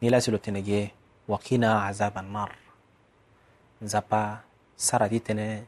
ni 0.00 0.10
la 0.10 0.20
silo 0.20 0.38
tenege 0.38 0.90
wakina 1.28 1.86
azaba 1.86 2.22
nar 2.22 2.50
nzapa 3.82 4.40
sarati 4.76 5.20
tene 5.26 5.64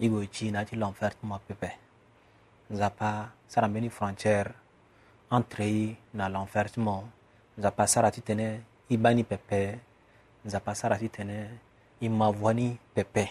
igo 0.00 0.24
ci 0.32 0.50
nati 0.50 0.76
l'enfer 0.80 1.12
tuma 1.20 1.36
pepe 1.44 1.70
nzapa 2.72 3.30
sara 3.52 3.68
mbeni 3.68 3.90
frontière 3.90 4.48
entre 5.30 5.64
yi 5.76 5.86
na 6.16 6.24
l'enfer 6.32 6.66
tuma 6.72 6.94
nzapa 7.58 7.84
sarati 7.86 8.20
tene 8.24 8.64
i 8.88 8.96
bani 8.96 9.24
pepe 9.24 9.60
nzapa 10.46 10.72
sarati 10.74 11.08
tene 11.16 11.36
i 12.00 12.08
mavwani 12.08 12.78
pepe 12.94 13.24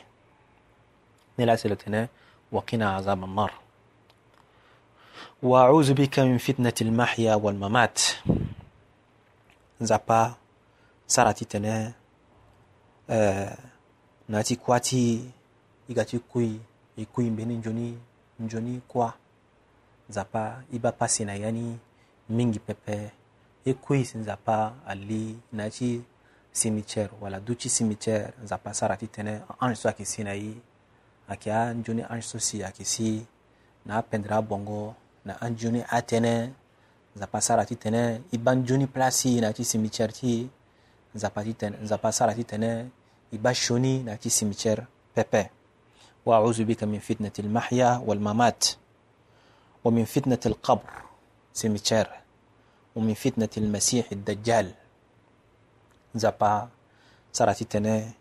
ni 1.38 1.46
la 1.46 1.58
silo 1.58 1.76
tene 1.76 2.10
wakina 2.54 2.96
azaba 2.98 3.26
nar 3.28 3.54
a'udhu 5.42 5.94
bika 5.94 6.26
min 6.26 6.40
fitnati 6.42 6.82
al-mahya 6.84 7.38
wal 7.38 7.54
mamat 7.54 8.18
nzapa 9.80 10.34
sarati 11.06 11.46
tene 11.46 11.94
eh 13.08 13.54
nati 14.30 14.56
kwati 14.58 15.30
igati 15.90 16.20
kui 16.20 16.60
ikui 16.98 17.30
mbeni 17.30 17.58
njoni 17.58 17.98
njoni 18.40 18.82
kwa 18.88 19.14
nzapa 20.10 20.64
iba 20.74 20.92
pasi 20.92 21.26
na 21.26 21.36
yani 21.36 21.78
mingi 22.30 22.60
pepe 22.60 23.12
ikui 23.66 24.06
sinzapa 24.06 24.74
ali 24.88 25.38
nati 25.54 26.02
simicher 26.52 27.10
wala 27.22 27.40
duchi 27.40 27.70
simicher 27.70 28.34
nzapa 28.44 28.74
sarati 28.74 29.08
tene 29.08 29.42
anso 29.60 29.90
akisi 29.90 30.24
na 30.24 30.34
yi 30.34 30.58
akia 31.30 31.74
njoni 31.74 32.02
anso 32.10 32.40
si 32.40 32.64
akisi 32.64 33.26
na 33.86 34.02
pendra 34.02 34.42
bongo 34.42 34.96
na 35.28 35.34
anjuni 35.44 35.84
atene 35.90 36.54
nzapa 37.16 37.42
sara 37.42 37.66
ti 37.66 37.76
tene 37.76 38.24
i 38.32 38.38
ba 38.38 38.52
nzoni 38.56 38.88
place 38.88 39.32
na 39.44 39.52
ti 39.52 39.64
cimetière 39.66 40.14
ti 40.20 40.48
nzapa 41.16 41.40
ti 41.44 41.54
tene 41.60 41.76
nzapa 41.84 42.10
sara 42.12 42.34
ti 42.38 42.46
tene 42.46 42.70
i 43.36 43.38
ba 43.38 43.52
shoni 43.54 43.94
na 44.08 44.16
ti 44.18 44.30
cimetière 44.30 44.88
pepe 45.16 45.44
واعوذ 46.28 46.64
بك 46.68 46.84
من 46.84 47.00
فتنه 47.00 47.32
المحيا 47.40 48.04
والممات 48.08 48.62
ومن 49.84 50.06
فتنه 50.14 50.44
القبر 50.46 50.90
سيمتشير 51.60 52.08
ومن 52.96 53.14
فتنه 53.14 53.54
المسيح 53.64 54.06
الدجال 54.12 54.68
زابا 56.16 56.54
سراتي 57.34 57.66
تنه 57.66 58.12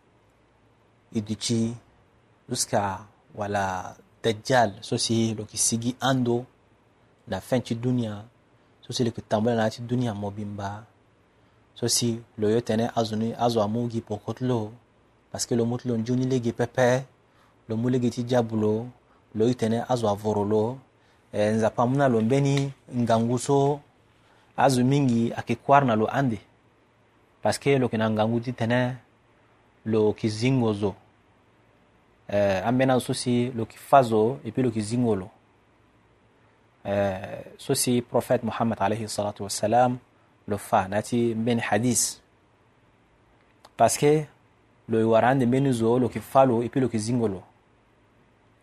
يديتشي 1.13 1.63
jusqu'à 2.49 3.03
voilà 3.35 3.97
Dajjal 4.23 4.79
ceci 4.83 5.35
donc 5.35 5.51
il 5.53 5.59
sigi 5.59 5.91
ando 6.01 6.47
na 7.29 7.41
fɛn 7.41 7.61
tɩ 7.67 7.75
dũniyã 7.83 8.15
sosɩ 8.85 9.03
lɩk 9.07 9.17
tãmb 9.29 9.47
la 9.47 9.53
na 9.63 9.71
tɩ 9.75 9.81
dũniyã 9.89 10.13
mo 10.21 10.29
bĩmba 10.37 10.69
sosɩ 11.79 12.09
lo 12.41 12.47
yo 12.55 12.61
tẽne 12.67 12.85
a 12.99 13.05
zũni 13.09 13.29
a 13.39 13.47
zo 13.53 13.61
a 13.61 13.67
mum 13.73 13.85
gi 13.93 14.01
pʋg 14.09 14.19
kʋt 14.25 14.39
lo 14.49 14.59
parske 15.31 15.53
lo 15.59 15.65
mut 15.67 15.83
lo 15.89 15.95
n 15.97 16.05
dũni 16.07 16.25
lege 16.33 16.53
pɛpɛ 16.59 16.87
lo 17.69 17.75
mu 17.81 17.89
lege 17.95 18.09
tɩ 18.15 18.23
jabulo 18.31 18.73
lo 19.39 19.45
y 19.51 19.55
tẽne 19.61 19.79
a 19.89 19.95
zo 20.01 20.07
a 20.09 20.15
voro 20.15 20.45
lo 20.45 20.79
e 21.33 21.39
n 21.53 21.59
za 21.61 21.71
pãmb 21.71 21.97
na 21.97 22.09
lo 22.09 22.19
n 22.21 22.29
beni 22.29 22.73
n 23.01 23.05
gangu 23.05 23.39
so 23.39 23.81
a 24.57 24.71
zu 24.71 24.85
mingi 24.85 25.31
a 25.33 25.43
kɩ 25.43 25.57
koar 25.65 25.85
na 25.85 25.95
lo 25.97 26.07
ãnde 26.07 26.39
parske 27.43 27.79
lo 27.81 27.89
kɩ 27.89 27.99
na 27.99 28.07
n 28.09 28.15
gangu 28.17 28.39
tɩ 28.41 28.53
tẽne 28.57 28.97
lo 29.85 30.13
kɩ 30.13 30.29
zĩngo 30.29 30.73
zo 30.75 30.95
eh, 32.29 32.61
a 32.65 32.71
n 32.71 32.79
bena 32.79 32.95
sosɩ 33.01 33.51
lo 33.55 33.65
kɩ 33.67 33.77
fa 33.89 34.03
zo 34.03 34.39
epi 34.45 34.63
lo 34.63 34.71
kɩ 34.71 34.81
zĩngo 34.81 35.15
lo 35.19 35.29
ceci 37.59 37.97
eh, 37.99 38.03
prophète 38.03 38.45
mohammed 38.45 38.77
alayhi 38.81 39.09
salatu 39.09 39.43
wassalam 39.45 39.99
lo 40.49 40.59
fa 40.59 40.87
nati 40.89 41.35
mbeni 41.35 41.61
hadis 41.61 42.23
parce 43.77 43.99
que 43.99 44.23
lo 44.89 45.11
warande 45.11 45.47
mbeni 45.47 45.73
zo 45.73 45.99
lo 45.99 46.09
ki 46.09 46.21
fa 46.21 46.45
lo 46.47 46.63
e 46.63 46.69
puis 46.69 46.81
lo 46.81 46.89
ki 46.89 46.99
zingo 46.99 47.29
lo 47.29 47.43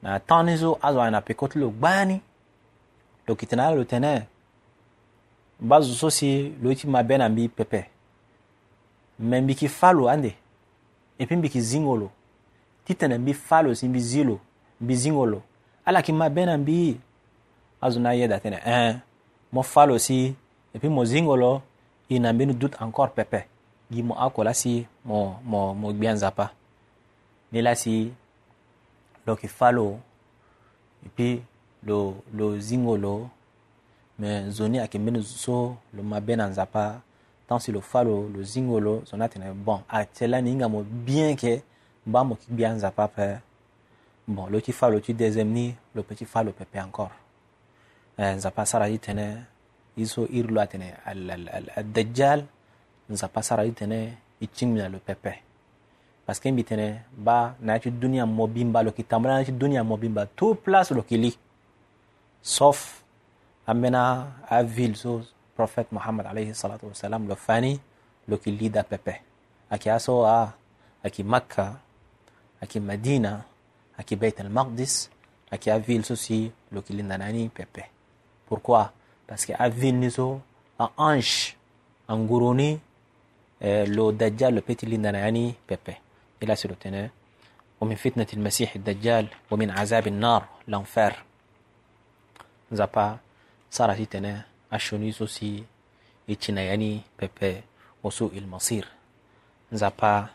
na 0.03 0.19
tani 0.19 0.55
zo 0.57 0.77
azo 0.81 1.01
ayena 1.01 1.21
pekoti 1.21 1.59
lo 1.59 1.69
gbani 1.69 2.21
lo 3.27 3.35
ki 3.35 3.45
tene 3.47 3.59
ala 3.61 3.75
lo 3.75 3.83
tene 3.83 4.23
mba 5.59 5.81
zo 5.81 5.93
so 5.93 6.09
si 6.09 6.53
lo 6.63 6.73
ti 6.73 6.87
mabe 6.87 7.17
na 7.17 7.29
mbi 7.29 7.49
pepe 7.49 7.89
me 9.19 9.41
mbi 9.41 9.55
ki 9.55 9.67
fa 9.67 9.91
lo 9.91 10.07
ande 10.07 10.33
e 11.19 11.25
puis 11.25 11.37
mbi 11.37 11.49
ki 11.49 11.61
zingo 11.61 11.97
lo 11.97 12.09
ti 12.85 12.95
tene 12.95 13.17
mbi 13.17 13.33
fa 13.33 13.61
lo 13.61 13.75
si 13.75 13.87
mbi 13.87 13.99
zi 13.99 14.23
lo 14.23 14.39
mbi 14.81 14.95
zingo 14.95 15.25
lo 15.25 15.41
ala 15.85 15.99
yeke 15.99 16.13
mabe 16.13 16.45
na 16.45 16.57
mbi 16.57 16.99
azo 17.83 17.99
na 17.99 18.11
ye 18.13 18.27
dati 18.27 18.49
ne 18.49 18.57
eh 18.65 18.95
mo 19.51 19.63
falo 19.63 19.97
si 19.99 20.35
et 20.73 20.79
puis 20.79 20.89
mo 20.89 21.05
zingo 21.05 21.35
lo 21.35 21.61
e 22.09 22.19
na 22.19 22.33
mbeni 22.33 22.53
dut 22.53 22.81
encore 22.81 23.11
pepe 23.13 23.45
gi 23.91 24.01
mo 24.03 24.15
ako 24.15 24.43
la 24.43 24.53
si 24.53 24.85
mo 25.05 25.35
mo 25.43 25.73
mo 25.73 25.91
gbia 25.93 26.13
nzapa 26.15 26.49
ni 27.51 27.61
la 27.61 27.75
si 27.75 28.11
lo 29.27 29.35
ki 29.35 29.47
falo 29.47 29.99
et 31.05 31.09
puis 31.15 31.41
lo 31.83 32.23
lo 32.33 32.57
zingo 32.59 32.97
lo 32.97 33.29
me 34.19 34.49
zoni 34.49 34.79
ayeke 34.79 34.99
mbeni 34.99 35.23
so 35.23 35.75
lo 35.93 36.03
mabe 36.03 36.35
na 36.37 36.47
nzapa 36.47 37.01
tant 37.47 37.59
si 37.59 37.71
lo 37.71 37.81
fa 37.81 38.03
lo 38.03 38.29
lo 38.33 38.43
zingo 38.43 38.79
lo 38.79 39.01
zo 39.05 39.17
na 39.17 39.27
tene 39.27 39.51
bon 39.53 39.81
atye 39.89 40.27
lani 40.27 40.49
hinga 40.51 40.69
mo 40.69 40.83
bien 40.83 41.35
ke 41.35 41.61
mbaa 42.07 42.23
mo 42.23 42.35
yeke 42.39 42.51
gbia 42.51 42.73
nzapa 42.73 43.03
ape 43.03 43.27
bon 44.27 44.47
lo 44.49 44.61
ti 44.61 44.71
fa 44.71 44.89
lo 44.89 44.99
ti 44.99 45.13
deuxième 45.13 45.51
ni 45.51 45.75
lo 45.95 46.03
peut 46.03 46.15
ti 46.15 46.25
fa 46.25 46.43
lo 46.43 46.51
pepe 46.51 46.79
encore 46.79 47.22
nzapa 48.17 48.65
saradi 48.65 48.99
tene 49.01 49.25
iso 49.97 50.29
irlo 50.29 50.61
atene 50.61 51.01
addajjal 51.77 52.45
nzapa 53.09 53.41
saradi 53.41 53.73
tene 53.73 53.99
icimina 54.39 54.87
lo 54.89 55.01
pepe 55.01 55.41
parce 56.25 56.45
mbi 56.51 56.63
tene 56.63 57.09
ba 57.09 57.57
nayaci 57.59 57.89
duniya 57.91 58.25
mobimba 58.25 58.83
lo 58.85 58.91
ki 58.93 59.03
tambula 59.03 59.41
nayaci 59.41 59.51
duniya 59.57 59.83
mobimba 59.83 60.25
tout 60.37 60.61
place 60.61 60.93
lo 60.93 61.01
kili 61.01 61.33
sauf 62.41 63.01
an 63.65 63.81
bena 63.81 64.27
so 64.93 65.21
prophète 65.57 65.89
mohamad 65.91 66.25
alayhi 66.29 66.53
salatu 66.53 66.93
lo 67.27 67.35
fani 67.35 67.79
lo 68.29 68.37
ki 68.37 68.51
lida 68.51 68.83
pepe 68.83 69.21
aki 69.69 69.89
aso 69.89 70.25
a 70.25 70.53
aki 71.03 71.23
makka 71.23 71.81
aki 72.61 72.79
madina 72.79 73.41
aki 73.97 74.15
beit 74.15 74.39
almaqdis 74.39 75.09
aki 75.51 75.69
a 75.71 75.81
so 76.03 76.15
si 76.15 76.51
lo 76.71 76.81
ki 76.81 76.93
lindanani 76.93 77.49
pepe 77.49 77.92
Pourquoi 78.47 78.93
Parce 79.27 79.45
que 79.45 79.53
Vinizo, 79.69 80.41
a 80.79 80.91
ange 80.97 81.55
anguroni 82.07 82.79
euh, 83.63 83.85
le 83.85 84.11
dajjal 84.11 84.55
le 84.55 84.61
petit 84.61 84.85
lindanani 84.85 85.55
pepe. 85.67 85.93
Et 86.41 86.45
là 86.45 86.55
c'est 86.55 86.67
le 86.67 86.75
teneur. 86.75 87.09
ومن 87.81 87.95
فتنة 87.95 88.27
المسيح 88.33 88.75
الدجال 88.75 89.27
ومن 89.51 89.69
عذاب 89.71 90.07
النار 90.07 90.45
l'enfer 90.69 91.11
zapa 92.71 93.19
sarati 93.69 94.07
a 94.71 94.75
itinayani 96.29 97.03
pepe 97.17 97.63
wasu 98.03 98.31
il 98.35 98.47
masir 98.47 98.87
zapa 99.73 100.29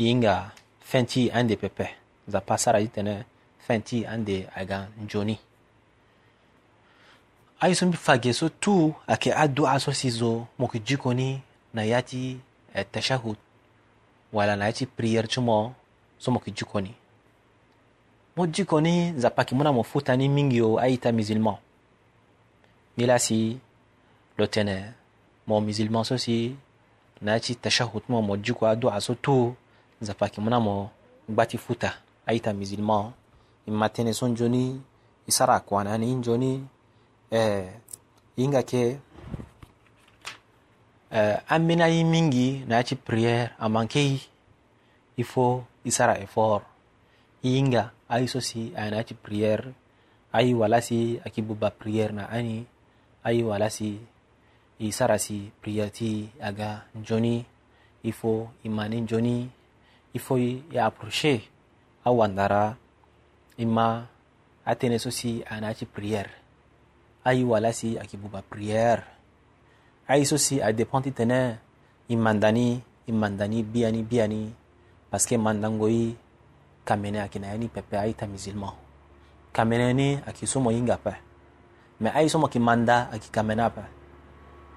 yinga 0.00 0.50
fenti 0.80 1.30
ande 1.30 1.56
pepe 1.56 1.86
zapa 2.28 2.56
sarati 2.58 2.88
tene 2.88 3.24
fenti 3.60 4.04
ande 4.04 4.48
agan 4.56 4.88
joni 5.06 5.38
ayi 7.60 7.74
so 7.74 7.86
mbi 7.86 7.96
fage 7.96 8.32
so 8.32 8.48
tu 8.48 8.94
ayeke 9.06 9.32
adu'a 9.34 9.80
so 9.80 9.92
si 9.92 10.10
zo 10.10 10.46
mo 10.58 10.66
yeke 10.72 10.78
ji 10.84 10.96
koni 10.96 11.42
na 11.74 11.82
ya 11.82 12.02
ti 12.02 12.40
eh, 12.74 12.84
tashahud 12.90 13.36
wala 14.32 14.56
na 14.56 14.64
ya 14.66 14.72
ti 14.72 14.86
prière 14.86 15.28
ti 15.28 15.40
mo 15.40 15.74
so 16.18 16.30
mo 16.32 16.40
yeke 16.40 16.56
ji 16.56 16.64
koni 16.64 16.94
mo 18.36 18.46
ji 18.46 18.64
koni 18.64 19.12
nzapa 19.12 19.42
yeke 19.42 19.54
mû 19.54 19.62
na 19.64 19.72
mo 19.72 19.82
fu 19.82 20.00
tani 20.00 20.28
mingi 20.28 20.56
yo 20.56 20.78
aita 20.80 21.12
musulman 21.12 21.56
ni 22.96 23.06
la 23.06 23.18
si 23.18 23.58
lo 24.38 24.46
tene 24.46 24.96
mo 25.46 25.60
musulman 25.60 26.04
so 26.04 26.16
si 26.16 26.56
na 27.20 27.32
ya 27.36 27.40
ti 27.40 27.54
tashahud 27.54 28.02
ti 28.08 28.12
mo 28.12 28.22
mo 28.22 28.36
ji 28.40 28.52
kua 28.56 28.70
adu'a 28.70 29.00
so 29.00 29.14
tu 29.14 29.52
nzapa 30.00 30.26
yeke 30.32 30.40
mû 30.40 30.48
na 30.50 30.56
mo 30.60 30.88
ngba 31.28 31.44
ti 31.46 31.58
futa 31.60 31.92
aita 32.26 32.54
musulman 32.56 33.12
e 33.68 33.70
ma 33.70 33.86
tënë 33.92 34.16
so 34.16 34.26
nzoni 34.28 34.80
e 35.28 35.30
sara 35.32 35.54
akua 35.60 35.84
na 35.84 35.98
ni 35.98 36.14
nzoni 36.16 36.79
eh, 37.30 37.70
inga 38.36 38.62
ke 38.66 38.98
eh, 41.14 41.36
an 41.46 41.70
yi 41.70 42.02
mingi 42.04 42.64
na 42.66 42.82
ci 42.82 42.96
priyere 42.98 43.50
amankei 43.58 44.18
ifo 45.16 45.64
isara 45.86 46.18
i 46.18 46.26
inga 46.26 46.26
fo 46.26 46.26
i 46.26 46.26
sara 46.26 46.26
effort 46.26 46.64
i 47.42 47.48
yinga 47.54 47.84
na 48.90 49.02
ci 49.06 49.14
prière 49.14 49.74
a 50.32 50.40
walasi 50.58 51.20
a 51.24 51.30
ki 51.30 51.42
buba 51.42 51.70
prière 51.70 52.12
na 52.12 52.26
ani 52.30 52.66
ayi 53.24 53.42
walasi 53.42 53.98
i 54.80 54.92
si 54.92 55.52
prière 55.62 55.90
ti 55.90 56.30
aga 56.40 56.84
ga 56.86 56.86
joni 57.02 57.46
i 58.02 58.12
fo 58.12 58.48
i 58.64 58.68
mani 58.68 59.02
joni 59.06 59.50
i 60.14 60.18
fo 60.18 60.36
i 60.38 60.62
approcher 60.78 61.40
a 62.04 62.10
wandara 62.10 62.76
i 63.58 63.64
na 63.66 64.08
ci 65.78 65.84
prière 65.86 66.39
ayi 67.24 67.44
wala 67.44 67.68
si 67.68 68.00
akibuba 68.00 68.40
prière 68.40 69.04
ayi 70.08 70.24
so 70.24 70.40
si 70.40 70.56
a 70.56 70.72
dépend 70.72 71.04
ti 71.04 71.12
tene 71.12 71.60
i 72.08 72.16
mandani 72.16 72.80
i 73.04 73.12
mandani 73.12 73.60
biani 73.60 74.00
biani 74.00 74.42
parce 75.12 75.28
que 75.28 75.36
mandango 75.36 75.84
i 75.88 76.16
kamene 76.88 77.20
ayeke 77.20 77.36
na 77.38 77.52
ya 77.52 77.60
ni 77.60 77.68
pepe 77.68 77.96
aye 78.00 78.14
ta 78.16 78.24
musulman 78.24 78.72
kamene 79.52 79.92
ni 79.92 80.08
ayeke 80.24 80.48
so 80.48 80.64
mo 80.64 80.72
hinga 80.72 80.96
ape 80.96 81.12
me 82.00 82.08
aye 82.08 82.28
so 82.28 82.40
mo 82.40 82.48
yeke 82.48 82.56
manda 82.58 83.12
ayeke 83.12 83.28
kamene 83.28 83.68
ape 83.68 83.84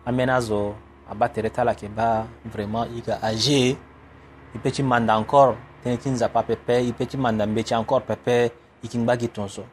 ambeni 0.06 0.32
azo 0.36 0.76
abâ 1.08 1.32
tere 1.32 1.48
ti 1.50 1.60
ala 1.64 1.72
yeke 1.72 1.88
ba 1.88 2.28
vraiment 2.52 2.92
i 2.92 3.00
ga 3.00 3.24
age 3.24 3.80
i 4.52 4.58
peut 4.60 4.76
ti 4.76 4.84
manda 4.84 5.16
encore 5.16 5.56
tënë 5.84 5.98
ti 6.00 6.10
nzapa 6.12 6.44
pepe 6.44 6.76
i 6.92 6.92
peut 6.92 7.08
ti 7.08 7.16
manda 7.18 7.48
mbeti 7.48 7.72
encore 7.74 8.04
pepe 8.04 8.36
i 8.36 8.52
yeke 8.84 9.00
ngba 9.00 9.16
gi 9.20 9.28
tongaso 9.32 9.64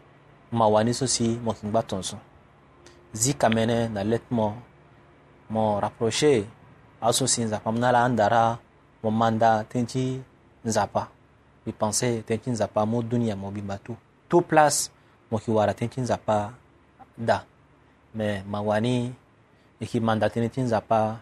ma 0.55 0.71
wani 0.71 0.95
so 0.95 1.07
si 1.11 1.35
mo 1.43 1.51
yeke 1.51 1.67
ngba 1.67 1.83
tongaso 1.83 2.30
zikamene 3.13 3.91
na 3.91 4.07
letmo 4.07 4.55
mo 5.51 5.83
rapproché 5.83 6.47
aso 7.03 7.27
si 7.27 7.43
nzapa 7.43 7.67
mu 7.75 7.79
na 7.83 7.91
la 7.91 8.07
andara 8.07 8.55
mo 9.03 9.11
manda 9.11 9.67
ten 9.67 9.83
ti 9.83 10.23
nzapa 10.65 11.11
bipense 11.67 12.23
te 12.23 12.39
ti 12.39 12.49
nzapa 12.55 12.87
mo 12.87 13.03
dunia 13.03 13.35
mo 13.35 13.51
bimba 13.51 13.83
tu 13.83 14.39
place 14.47 14.95
mo 15.31 15.39
yeke 15.43 15.51
wara 15.51 15.75
tënë 15.75 15.91
ti 15.91 15.99
nzapa 16.07 16.55
da 17.19 17.43
me 18.15 18.47
mawani 18.47 19.11
yeke 19.83 19.99
manda 19.99 20.31
tënë 20.31 20.51
ti 20.55 20.61
nzapa 20.63 21.19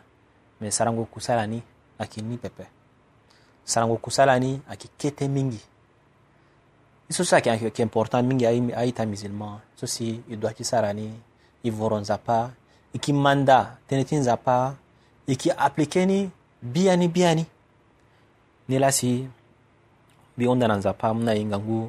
me 0.60 0.68
sarango 0.68 1.08
kusala 1.08 1.48
ni 1.48 1.64
ayeke 1.96 2.20
ni 2.20 2.36
pepe 2.36 2.68
sarango 3.64 3.96
kusala 3.96 4.36
ni 4.36 4.60
ayeke 4.68 4.92
kete 5.00 5.24
mingi 5.28 5.62
e 7.08 7.10
so 7.16 7.24
si 7.24 7.32
ayeke 7.32 7.80
important 7.80 8.28
mingi 8.28 8.44
aita 8.76 9.08
musulman 9.08 9.64
so 9.72 9.86
si 9.88 10.20
e 10.28 10.36
doit 10.36 10.52
ti 10.52 10.64
sara 10.68 10.92
ni 10.92 11.08
i 11.62 11.70
voronza 11.70 12.18
pa 12.18 12.50
i 12.94 12.98
ki 12.98 13.12
manda 13.12 13.78
tenetinza 13.86 14.36
pa 14.38 14.74
i 15.26 15.34
ki 15.36 15.50
aplikeni 15.56 16.30
biani 16.62 17.06
biyani 17.08 17.44
ni 18.68 18.76
lasi 18.78 19.26
bi 20.38 20.44
wo 20.46 20.54
dananza 20.54 20.92
pa 20.94 21.14
mna 21.14 21.34
yi 21.34 21.44
ngangu 21.46 21.80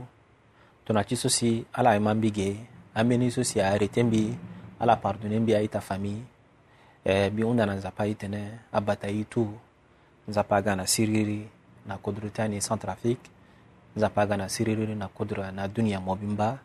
ti 1.07 1.15
so 1.15 1.29
si 1.29 1.65
ala 1.73 1.93
ye 1.93 1.99
mbi 1.99 2.29
ge 2.31 2.49
ambeni 2.95 3.29
so 3.31 3.43
si 3.43 3.59
a 3.61 3.77
mbi 4.03 4.33
ala 4.79 4.95
pardonen 4.95 5.43
mbi 5.43 5.53
aita 5.55 5.77
ita 5.77 5.81
fami 5.81 6.23
eh, 7.05 7.29
bi 7.31 7.43
wo 7.43 7.53
dana 7.53 7.73
nzapa 7.73 8.05
yi 8.05 8.15
tene 8.15 8.59
abata 8.73 9.07
bata 9.07 9.23
tu 9.29 9.45
nzapa 10.27 10.61
ga 10.61 10.75
na 10.75 10.87
siriri 10.87 11.45
na 11.85 11.97
kodurita 11.97 12.47
ni 12.47 12.57
centrafrique 12.61 13.29
nzapa 13.95 14.25
ga 14.25 14.37
na 14.37 14.49
siriri 14.49 14.95
na 14.95 15.07
kodura 15.07 15.51
na 15.51 15.67
duniya 15.67 15.99
mobimba 16.01 16.57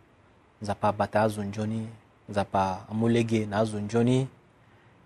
nzapa 0.63 0.93
bata 0.93 1.23
a 1.23 1.29
zunjoni 1.29 1.89
nzapa 2.29 2.87
amulege 2.93 3.41
na 3.47 3.57
azo 3.63 3.77
nzoni 3.81 4.29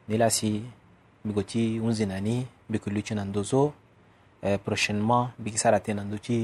ni 0.09 0.17
la 0.21 0.31
si 0.31 0.51
mbi 1.25 1.43
ti 1.51 1.63
hunzina 1.83 2.17
ni 2.21 2.37
mbi 2.69 2.77
yeke 2.79 2.91
lu 2.95 3.01
ti 3.07 3.15
na 3.15 3.25
ndo 3.29 3.43
so 3.51 3.73
eh, 4.47 4.59
prochainement 4.65 5.31
mbi 5.39 5.51
yeke 5.51 5.59
sara 5.63 5.79
tënë 5.85 5.95
na 5.99 6.05
ndö 6.09 6.19
ti 6.27 6.39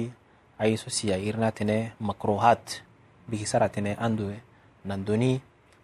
aye 0.61 0.75
so 0.83 0.89
si 0.97 1.05
airi 1.15 1.39
ni 1.39 1.47
atënë 1.51 1.79
makrohat 2.09 2.65
mbi 3.29 3.35
yeke 3.39 3.47
sara 3.53 3.67
tënë 3.75 3.93
ando 4.07 4.27
na 4.89 4.95
ndö 5.01 5.15
ni 5.23 5.33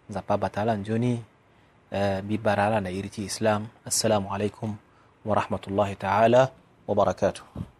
nzapa 0.09 0.33
abata 0.35 0.59
ala 0.61 0.73
nzio 0.81 0.97
ni 1.03 1.13
eh, 1.97 2.17
mbi 2.25 2.35
bara 2.45 2.63
ala 2.67 2.77
na 2.83 2.89
iri 2.97 3.09
ti 3.15 3.21
islam 3.31 3.61
assalamu 3.87 4.27
alaikum 4.35 4.71
warahmatullahi 5.27 5.95
taala 6.03 6.41
wabarakatuh 6.87 7.70